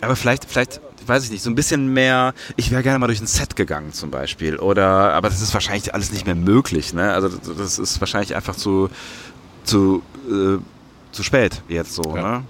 [0.00, 3.20] aber vielleicht, vielleicht, weiß ich nicht, so ein bisschen mehr, ich wäre gerne mal durch
[3.20, 4.56] ein Set gegangen zum Beispiel.
[4.56, 6.92] Oder, aber das ist wahrscheinlich alles nicht mehr möglich.
[6.92, 7.12] Ne?
[7.12, 8.90] Also das- das ist wahrscheinlich einfach zu,
[9.62, 10.58] zu, äh,
[11.12, 12.16] zu spät jetzt so.
[12.16, 12.38] Ja.
[12.38, 12.44] Ne?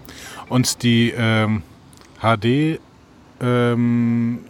[0.49, 1.63] Und die ähm,
[2.21, 2.81] HD
[3.41, 4.41] ähm,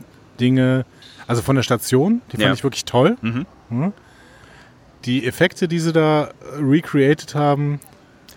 [0.40, 0.84] Dinge,
[1.26, 2.52] also von der Station, die fand Ja.
[2.52, 3.16] ich wirklich toll.
[3.22, 3.46] Mhm.
[3.70, 3.92] Mhm.
[5.04, 7.80] Die Effekte, die sie da äh, recreated haben,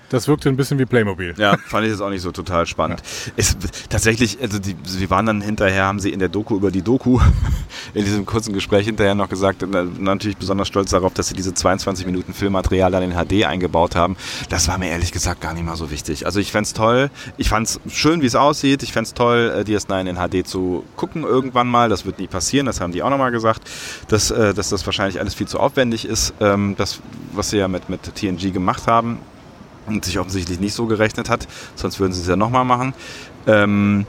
[0.10, 1.34] das wirkte ein bisschen wie Playmobil.
[1.38, 3.02] Ja, fand ich jetzt auch nicht so total spannend.
[3.36, 3.58] Es,
[3.89, 7.20] tatsächlich, also die, wir waren dann hinterher, haben sie in der Doku über die Doku,
[7.94, 9.65] in diesem kurzen Gespräch hinterher noch gesagt,
[10.00, 14.15] natürlich besonders stolz darauf, dass sie diese 22 Minuten Filmmaterial dann in HD eingebaut haben.
[14.50, 16.26] Das war mir ehrlich gesagt gar nicht mal so wichtig.
[16.26, 20.10] Also ich fänd's toll, ich fand's schön, wie es aussieht, ich fänd's toll, äh, DS9
[20.10, 21.89] in HD zu gucken irgendwann mal.
[21.89, 23.63] Das wird nie passieren, das haben die auch nochmal gesagt,
[24.08, 27.00] dass, äh, dass das wahrscheinlich alles viel zu aufwendig ist, ähm, das,
[27.34, 29.20] was sie ja mit, mit TNG gemacht haben
[29.86, 32.93] und sich offensichtlich nicht so gerechnet hat, sonst würden sie es ja nochmal machen.
[33.48, 34.06] Ähm,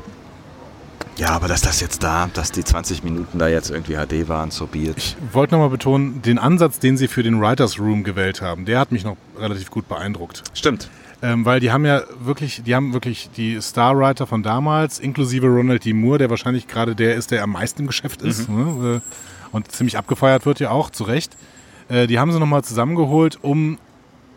[1.19, 4.51] ja, aber dass das jetzt da, dass die 20 Minuten da jetzt irgendwie HD waren,
[4.51, 4.99] so be it.
[4.99, 8.79] Ich wollte nochmal betonen, den Ansatz, den sie für den Writers Room gewählt haben, der
[8.79, 10.43] hat mich noch relativ gut beeindruckt.
[10.53, 10.91] Stimmt.
[11.23, 15.87] Ähm, weil die haben ja wirklich, die haben wirklich die Starwriter von damals, inklusive Ronald
[15.87, 15.95] D.
[15.95, 19.01] Moore, der wahrscheinlich gerade der ist, der am meisten im Geschäft ist ne?
[19.03, 21.35] äh, und ziemlich abgefeiert wird ja auch, zu Recht.
[21.89, 23.79] Äh, die haben sie nochmal zusammengeholt, um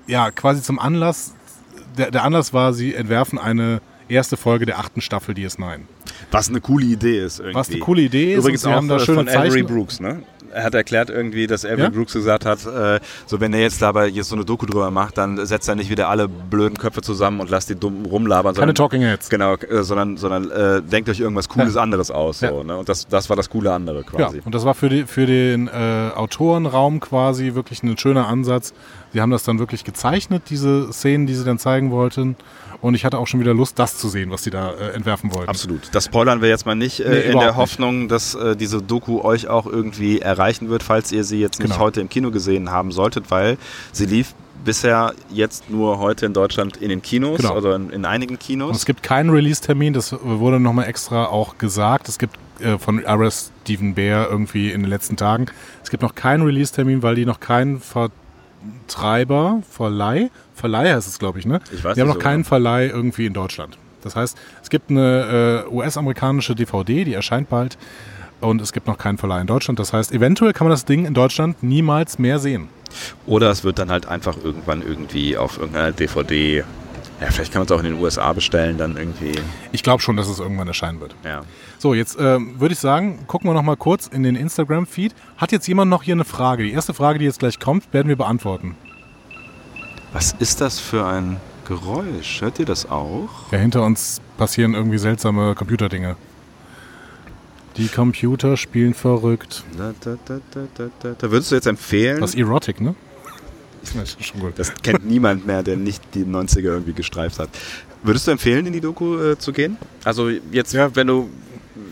[0.10, 1.34] ja quasi zum Anlass,
[1.98, 5.82] der, der Anlass war, sie entwerfen eine erste Folge der achten Staffel DS9.
[6.32, 7.56] Was eine coole Idee ist irgendwie.
[7.56, 8.39] Was eine coole Idee ist.
[8.39, 9.67] Übrigens sie auch haben da äh, schöne von Avery Zeichen.
[9.67, 10.24] Brooks, ne?
[10.53, 11.89] Er hat erklärt irgendwie, dass Avery Ja?
[11.89, 15.17] Brooks gesagt hat, äh, so wenn er jetzt dabei jetzt so eine Doku drüber macht,
[15.17, 18.62] dann setzt er nicht wieder alle blöden Köpfe zusammen und lasst die dumm rumlabern, Keine
[18.62, 19.29] sondern Talking Heads.
[19.29, 22.41] Genau, äh, sondern, sondern äh, denkt euch irgendwas Cooles anderes aus.
[22.41, 22.49] Ja.
[22.49, 22.77] So, ne?
[22.77, 24.41] Und das, das war das coole andere Ja, quasi.
[24.43, 28.73] und das war für, die, für den äh, Autorenraum quasi wirklich ein schöner Ansatz.
[29.13, 32.35] Sie haben das dann wirklich gezeichnet, diese Szenen, die sie dann zeigen wollten.
[32.81, 35.33] Und ich hatte auch schon wieder Lust, das zu sehen, was sie da äh, entwerfen
[35.33, 35.49] wollten.
[35.49, 35.89] Absolut.
[35.91, 37.57] Das spoilern wir jetzt mal nicht, Nee, äh, in überhaupt der nicht.
[37.57, 41.71] Hoffnung, dass äh, diese Doku euch auch irgendwie erreichen wird, falls ihr sie jetzt nicht
[41.73, 41.82] Genau.
[41.84, 43.58] heute im Kino gesehen haben solltet, weil
[43.91, 47.56] sie lief bisher jetzt nur heute in Deutschland in den Kinos Genau.
[47.58, 48.78] oder in, in einigen Und Kinos.
[48.78, 52.10] es gibt keinen Release-Termin, das wurde nochmal extra auch gesagt.
[52.10, 53.52] Es gibt äh, von R.S.
[53.63, 55.45] Stephen Bear irgendwie in den letzten Tagen.
[55.84, 57.82] Es gibt noch keinen Release-Termin, weil die noch keinen
[58.88, 61.62] Treiber, Verleih, Verleih heißt es, glaube ich, ne?
[61.71, 62.49] Ich weiß Die haben noch so keinen genau.
[62.49, 63.78] Verleih irgendwie in Deutschland.
[64.02, 67.78] Das heißt, es gibt eine äh, US-amerikanische DVD, die erscheint bald.
[68.41, 69.80] Und es gibt noch keinen Verleih in Deutschland.
[69.80, 72.69] Das heißt, eventuell kann man das Ding in Deutschland niemals mehr sehen.
[73.25, 76.63] Oder es wird dann halt einfach irgendwann irgendwie auf irgendeiner DVD.
[77.21, 79.34] Ja, vielleicht kann man es auch in den USA bestellen, dann irgendwie.
[79.73, 81.15] Ich glaube schon, dass es irgendwann erscheinen wird.
[81.25, 81.41] Ja.
[81.78, 85.13] So, jetzt ähm, würde ich sagen, gucken wir noch mal kurz in den Instagram-Feed.
[85.38, 86.63] Hat jetzt jemand noch hier eine Frage?
[86.63, 88.75] Die erste Frage, die jetzt gleich kommt, werden wir beantworten.
[90.13, 92.41] Was ist das für ein Geräusch?
[92.41, 93.52] Hört ihr das auch?
[93.52, 96.15] Ja, hinter uns passieren irgendwie seltsame Computerdinge.
[97.80, 99.63] Die Computer spielen verrückt.
[99.78, 101.15] Da, da, da, da, da, da.
[101.18, 102.20] da würdest du jetzt empfehlen?
[102.20, 102.94] Was Erotic, ne?
[103.96, 104.54] Das ist schon gut.
[104.58, 107.48] Das kennt niemand mehr, der nicht die 90er irgendwie gestreift hat.
[108.04, 109.78] Würdest du empfehlen, in die Doku äh, zu gehen?
[110.04, 111.30] Also jetzt, wenn du,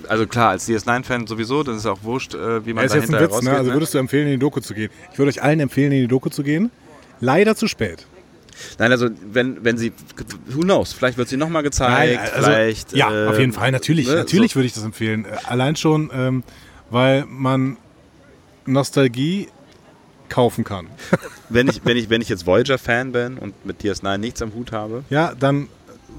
[0.10, 3.06] also klar, als DS9-Fan sowieso, dann ist auch wurscht, äh, wie man Ja, ist jetzt
[3.06, 3.52] ein dahinter Witz, ne?
[3.52, 4.92] Also würdest du empfehlen, in die Doku zu gehen?
[5.14, 6.70] Ich würde euch allen empfehlen, in die Doku zu gehen.
[7.22, 8.06] Leider zu spät.
[8.78, 9.92] Nein, also wenn, wenn sie,
[10.48, 12.96] who knows, vielleicht wird sie nochmal gezeigt, also, vielleicht.
[12.96, 14.08] Ja, äh, auf jeden Fall, natürlich.
[14.08, 14.56] ne, natürlich so.
[14.58, 15.26] würde ich das empfehlen.
[15.26, 16.44] Äh, Allein schon, ähm,
[16.90, 17.78] weil man
[18.66, 19.48] Nostalgie
[20.30, 20.88] kaufen kann.
[21.50, 24.74] Wenn ich, wenn ich, wenn ich jetzt Voyager-Fan bin und mit DS9 nichts am Hut
[24.74, 25.70] habe, Ja, dann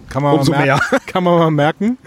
[0.08, 1.98] kann man, Umso mal, mer kann man mal merken.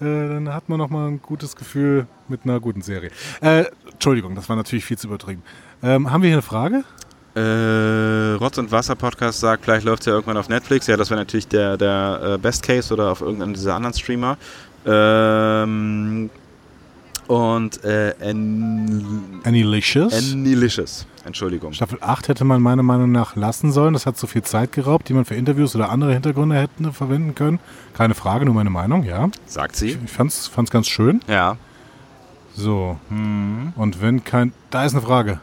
[0.00, 3.10] Äh, dann hat man noch mal ein gutes Gefühl mit einer guten Serie.
[3.40, 5.42] Äh, Entschuldigung, das war natürlich viel zu übertrieben.
[5.82, 6.84] Ähm, haben wir hier eine Frage?
[7.38, 10.86] Äh, Rotz und Wasser Podcast sagt, vielleicht läuft es ja irgendwann auf Netflix.
[10.88, 14.36] Ja, das wäre natürlich der, der äh, Best Case oder auf irgendeinem dieser anderen Streamer.
[14.84, 16.30] Ähm,
[17.28, 20.14] und äh, An Annihilicious.
[20.14, 21.06] Annihilicious.
[21.24, 21.74] Entschuldigung.
[21.74, 23.92] Staffel 8 hätte man meiner Meinung nach lassen sollen.
[23.92, 27.34] Das hat zu viel Zeit geraubt, die man für Interviews oder andere Hintergründe hätten verwenden
[27.34, 27.60] können.
[27.94, 29.28] Keine Frage, nur meine Meinung, ja.
[29.46, 29.98] Sagt sie.
[30.04, 31.20] Ich fand's, fand's ganz schön.
[31.28, 31.56] Ja.
[32.56, 32.98] So.
[33.10, 34.52] Und wenn kein.
[34.70, 35.38] Da ist eine Frage.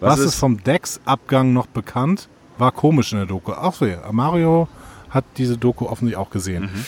[0.00, 2.28] Was, ist vom Dex-Abgang noch bekannt?
[2.58, 3.52] War komisch in der Doku.
[3.52, 3.98] Ach so, ja.
[4.12, 4.68] Mario
[5.10, 6.64] hat diese Doku offensichtlich auch gesehen.
[6.64, 6.84] Mhm.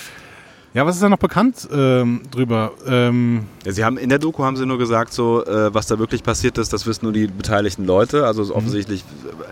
[0.75, 2.73] Ja, was ist da noch bekannt ähm, drüber?
[2.87, 5.99] Ähm, Ja, sie haben in der Doku haben sie nur gesagt, so äh, was da
[5.99, 8.27] wirklich passiert ist, das wissen nur die beteiligten Leute.
[8.27, 8.51] Also Mhm.
[8.53, 9.03] offensichtlich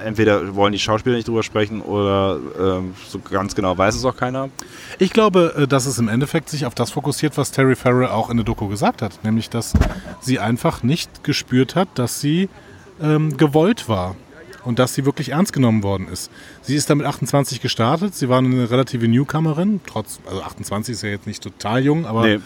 [0.03, 4.05] äh, entweder wollen die Schauspieler nicht drüber sprechen oder ähm, so ganz genau weiß es
[4.05, 4.51] auch keiner.
[4.99, 8.29] ich glaube, äh, dass es im Endeffekt sich auf das fokussiert, was Terry Farrell auch
[8.29, 9.19] in der Doku gesagt hat.
[9.25, 9.73] Nämlich, dass
[10.21, 12.51] sie einfach nicht gespürt hat, dass sie
[13.01, 14.17] ähm, gewollt war.
[14.65, 16.29] Und dass sie wirklich ernst genommen worden ist.
[16.63, 18.17] Sie ist dann mit 28 gestartet.
[18.17, 19.81] Sie war eine relative Newcomerin.
[19.87, 22.39] Trotz, also 28 ist ja jetzt nicht total jung, aber Nee.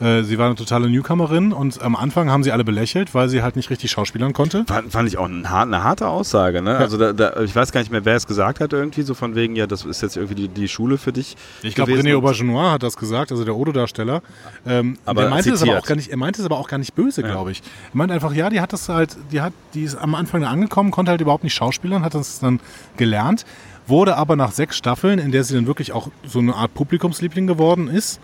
[0.00, 1.52] Äh, sie war eine totale Newcomerin.
[1.52, 4.64] Und am Anfang haben sie alle belächelt, weil sie halt nicht richtig schauspielern konnte.
[4.66, 6.62] Fand, fand ich auch ein, har- eine harte Aussage.
[6.62, 6.76] Ne?
[6.76, 9.34] Also da, da, ich weiß gar nicht mehr, wer es gesagt hat irgendwie, so von
[9.34, 11.36] wegen, ja, das ist jetzt irgendwie die, die Schule für dich.
[11.62, 11.92] Ich glaube.
[11.92, 14.22] René Aubergenois hat das gesagt, also der Odo-Darsteller.
[14.66, 16.78] Ähm, Aber der meinte es aber auch gar nicht, er meinte es aber auch gar
[16.78, 17.60] nicht böse, glaube ich.
[17.92, 20.48] Er meinte einfach, ja, die hat das halt, die hat, die ist am Anfang da
[20.50, 22.60] angekommen, konnte halt überhaupt nicht schauspielern, hat das dann
[22.96, 23.44] gelernt,
[23.86, 27.46] wurde aber nach sechs Staffeln, in der sie dann wirklich auch so eine Art Publikumsliebling
[27.46, 28.20] geworden ist,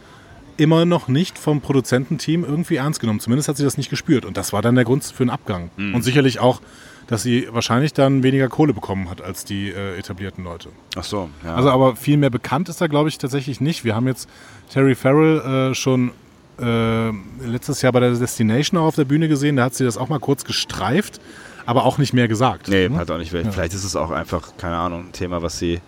[0.56, 3.20] immer noch nicht vom Produzententeam irgendwie ernst genommen.
[3.20, 4.24] Zumindest hat sie das nicht gespürt.
[4.24, 5.70] Und das war dann der Grund für den Abgang.
[5.76, 5.94] Mhm.
[5.94, 6.60] Und sicherlich auch,
[7.06, 10.70] dass sie wahrscheinlich dann weniger Kohle bekommen hat als die äh, etablierten Leute.
[10.96, 11.54] Ach so, ja.
[11.54, 13.84] Also aber viel mehr bekannt ist er, glaube ich, tatsächlich nicht.
[13.84, 14.28] Wir haben jetzt
[14.70, 16.12] Terry Farrell äh, schon
[16.60, 17.10] äh,
[17.44, 19.56] letztes Jahr bei der Destination auch auf der Bühne gesehen.
[19.56, 21.20] Da hat sie das auch mal kurz gestreift,
[21.66, 22.68] aber auch nicht mehr gesagt.
[22.68, 22.96] nee, ne?
[22.96, 23.30] halt auch nicht.
[23.30, 25.80] Vielleicht ist es auch einfach, keine Ahnung, ein Thema, was sie.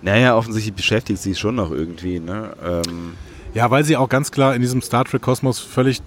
[0.00, 2.18] Naja, offensichtlich beschäftigt sie schon noch irgendwie.
[2.18, 2.54] Ne?
[2.64, 3.14] Ähm,
[3.54, 6.00] Ja, weil sie auch ganz klar in diesem Star Trek-Kosmos völlig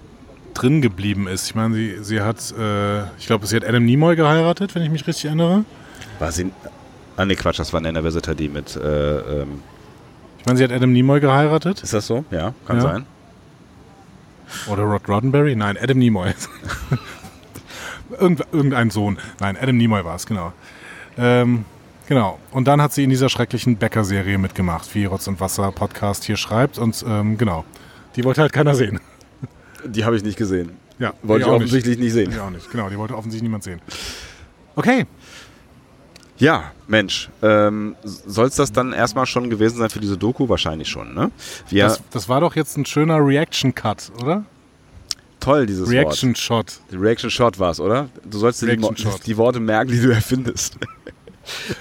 [0.54, 1.46] drin geblieben ist.
[1.48, 4.90] Ich meine, sie, sie hat, äh, ich glaube, sie hat Adam Nimoy geheiratet, wenn ich
[4.90, 5.64] mich richtig erinnere.
[6.18, 6.50] war sie.
[7.16, 8.76] Ah, nee, Quatsch, das war Nana Visitor, die mit.
[8.76, 9.62] Äh, ähm,
[10.38, 11.82] Ich meine, sie hat Adam Nimoy geheiratet.
[11.82, 12.24] ist das so?
[12.30, 12.82] Ja, kann Ja.
[12.82, 13.06] sein.
[14.68, 15.56] Oder Rod Roddenberry?
[15.56, 16.32] Nein, Adam Nimoy.
[18.20, 19.18] Irgend, irgendein Sohn.
[19.40, 20.52] Nein, Adam Nimoy war es, genau.
[21.18, 21.64] Ähm,
[22.08, 22.38] genau.
[22.52, 26.36] Und dann hat sie in dieser schrecklichen Bäcker-Serie mitgemacht, wie Rotz und Wasser Podcast hier
[26.36, 26.78] schreibt.
[26.78, 27.64] Und ähm, genau,
[28.16, 29.00] die wollte halt keiner sehen.
[29.84, 30.70] Die habe ich nicht gesehen.
[30.98, 32.28] Ja, Wollte ich offensichtlich nicht sehen.
[32.28, 32.36] Nicht.
[32.36, 32.70] Ich auch nicht.
[32.70, 33.80] Genau, die wollte offensichtlich niemand sehen.
[34.74, 35.06] Okay,
[36.38, 37.30] Ja, Mensch.
[37.42, 40.48] Ähm, Soll es das dann erstmal schon gewesen sein für diese Doku?
[40.48, 41.30] Wahrscheinlich schon, ne?
[41.68, 44.44] Wir, das, das war doch jetzt ein schöner Reaction-Cut, oder?
[45.46, 45.94] toll, dieses Wort.
[45.94, 46.80] Reaction-Shot.
[46.90, 48.08] Die Reaction Shot war es, oder?
[48.24, 50.76] Du sollst dir die, Reaction die Worte merken, die du erfindest.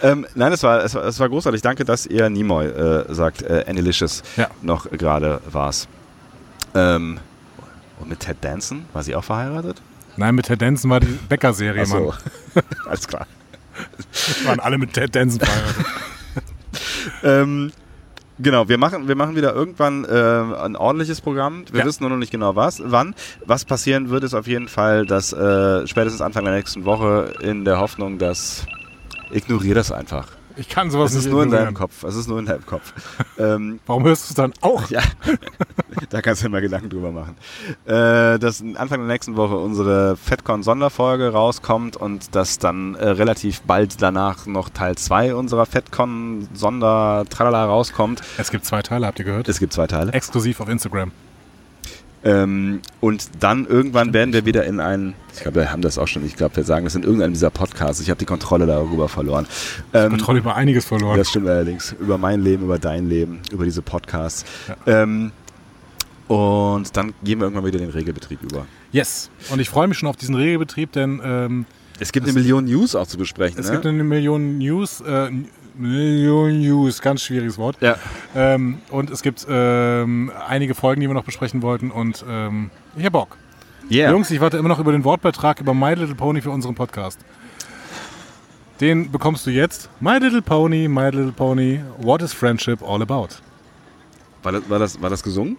[0.03, 1.61] ähm, nein, es war, es, war, es war großartig.
[1.61, 3.41] Danke, dass ihr Nimoy äh, sagt.
[3.41, 4.49] Äh, Annalicious Ja.
[4.61, 5.87] noch gerade war's.
[6.73, 7.19] Ähm,
[7.99, 8.85] und mit Ted Danson?
[8.93, 9.81] War sie auch verheiratet?
[10.17, 12.13] Nein, mit Ted Danson war die Bäcker-Serie, so.
[12.53, 12.63] Mann.
[12.89, 13.27] Alles klar.
[14.45, 15.85] Waren alle mit Ted Danson verheiratet.
[17.23, 17.71] Ähm,
[18.39, 20.09] genau, wir machen, wir machen wieder irgendwann äh,
[20.63, 21.65] ein ordentliches Programm.
[21.71, 21.85] Wir Ja.
[21.85, 23.15] wissen nur noch nicht genau was, wann.
[23.45, 27.63] Was passieren wird, ist auf jeden Fall, dass äh, spätestens Anfang der nächsten Woche in
[27.65, 28.65] der Hoffnung, dass
[29.35, 30.27] Ignorier das einfach.
[30.57, 31.73] Ich kann sowas Es ist nicht nur in ignorieren.
[31.73, 32.03] deinem Kopf.
[32.05, 32.93] Es ist nur in deinem Kopf.
[33.37, 34.89] ähm, Warum hörst du es dann auch?
[34.89, 35.01] ja,
[36.09, 37.35] da kannst du mal Gedanken drüber machen.
[37.85, 44.01] Äh, dass Anfang der nächsten Woche unsere FedCon-Sonderfolge rauskommt und dass dann äh, relativ bald
[44.01, 48.21] danach noch Teil 2 unserer FedCon-Sonder-Tralala rauskommt.
[48.37, 49.49] Es gibt zwei Teile, habt ihr gehört?
[49.49, 50.13] Es gibt zwei Teile.
[50.13, 51.11] Exklusiv auf Instagram.
[52.25, 56.07] Ähm, und dann irgendwann werden wir wieder in einen, ich glaube, wir haben das auch
[56.07, 58.01] schon, ich glaube, wir sagen das in irgendeinem dieser Podcasts.
[58.01, 59.45] Ich habe die Kontrolle darüber verloren.
[59.93, 61.17] Ähm, Kontrolle über einiges verloren.
[61.17, 61.95] Das stimmt allerdings.
[61.99, 64.43] Über mein Leben, über dein Leben, über diese Podcasts.
[64.87, 65.31] Ähm,
[66.27, 68.65] und dann gehen wir irgendwann wieder in den Regelbetrieb über.
[68.91, 69.29] Yes.
[69.51, 71.65] Und ich freue mich schon auf diesen Regelbetrieb, denn ähm,
[71.99, 73.59] Es gibt eine Million News auch zu besprechen.
[73.59, 73.73] es ne?
[73.73, 75.01] gibt eine Million News.
[75.01, 75.29] Äh,
[75.77, 77.77] Million News, ganz schwieriges Wort.
[77.81, 77.97] ja.
[78.35, 81.91] Ähm, und es gibt ähm, einige Folgen, die wir noch besprechen wollten.
[81.91, 83.37] Und ähm, ich hab Bock.
[83.89, 84.11] Yeah.
[84.11, 87.19] Jungs, ich warte immer noch über den Wortbeitrag über My Little Pony für unseren Podcast.
[88.81, 89.89] Den bekommst du jetzt.
[89.99, 93.29] My Little Pony, My Little Pony, What is Friendship all about?
[94.43, 95.57] War, das, war, das, war das gesungen?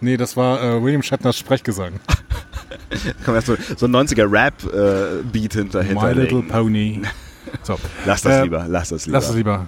[0.00, 1.94] Nee, das war äh, William Shatners Sprechgesang.
[3.26, 5.94] Man erst so, so ein 90er Rap-Beat hinterher.
[5.94, 7.02] My Little Pony.
[7.62, 9.18] So, Lass das Äh, lieber, lass das lieber.
[9.18, 9.66] lass es lieber.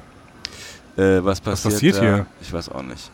[0.96, 2.00] Äh, was passiert, passiert da?
[2.00, 2.26] hier?
[2.40, 3.10] Ich weiß auch nicht.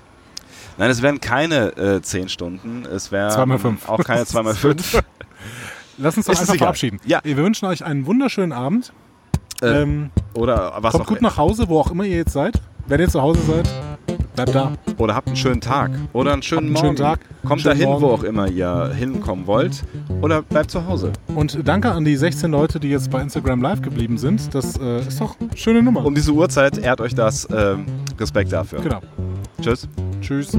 [0.79, 2.85] Nein, es wären keine äh, 10 Stunden.
[2.87, 3.53] Es wären
[3.87, 5.03] auch keine 2 mal 5.
[5.99, 7.01] Lass uns doch einfach verabschieden.
[7.05, 7.21] Ja.
[7.23, 8.93] Wir wünschen euch einen wunderschönen Abend.
[9.61, 12.61] Äh, ähm, Oder was kommt gut nach Hause, wo auch immer ihr jetzt seid.
[12.87, 13.69] Wenn ihr zu Hause seid,
[14.35, 14.73] bleibt da.
[14.99, 15.91] Oder habt einen schönen Tag.
[16.13, 16.87] Oder einen schönen einen Morgen.
[16.87, 18.15] schönen Tag, Kommt schönen dahin, wo Morgen.
[18.15, 19.83] auch immer ihr hinkommen wollt.
[20.21, 21.13] Oder bleibt zu Hause.
[21.35, 24.55] Und danke an die 16 Leute, die jetzt bei Instagram live geblieben sind.
[24.55, 26.05] Das äh, ist doch eine schöne Nummer.
[26.05, 27.49] Um diese Uhrzeit ehrt euch das.
[27.55, 27.87] Ähm,
[28.19, 28.81] Respekt dafür.
[28.81, 29.01] genau.
[29.61, 29.89] Tschüss.
[30.21, 30.53] Tschüss.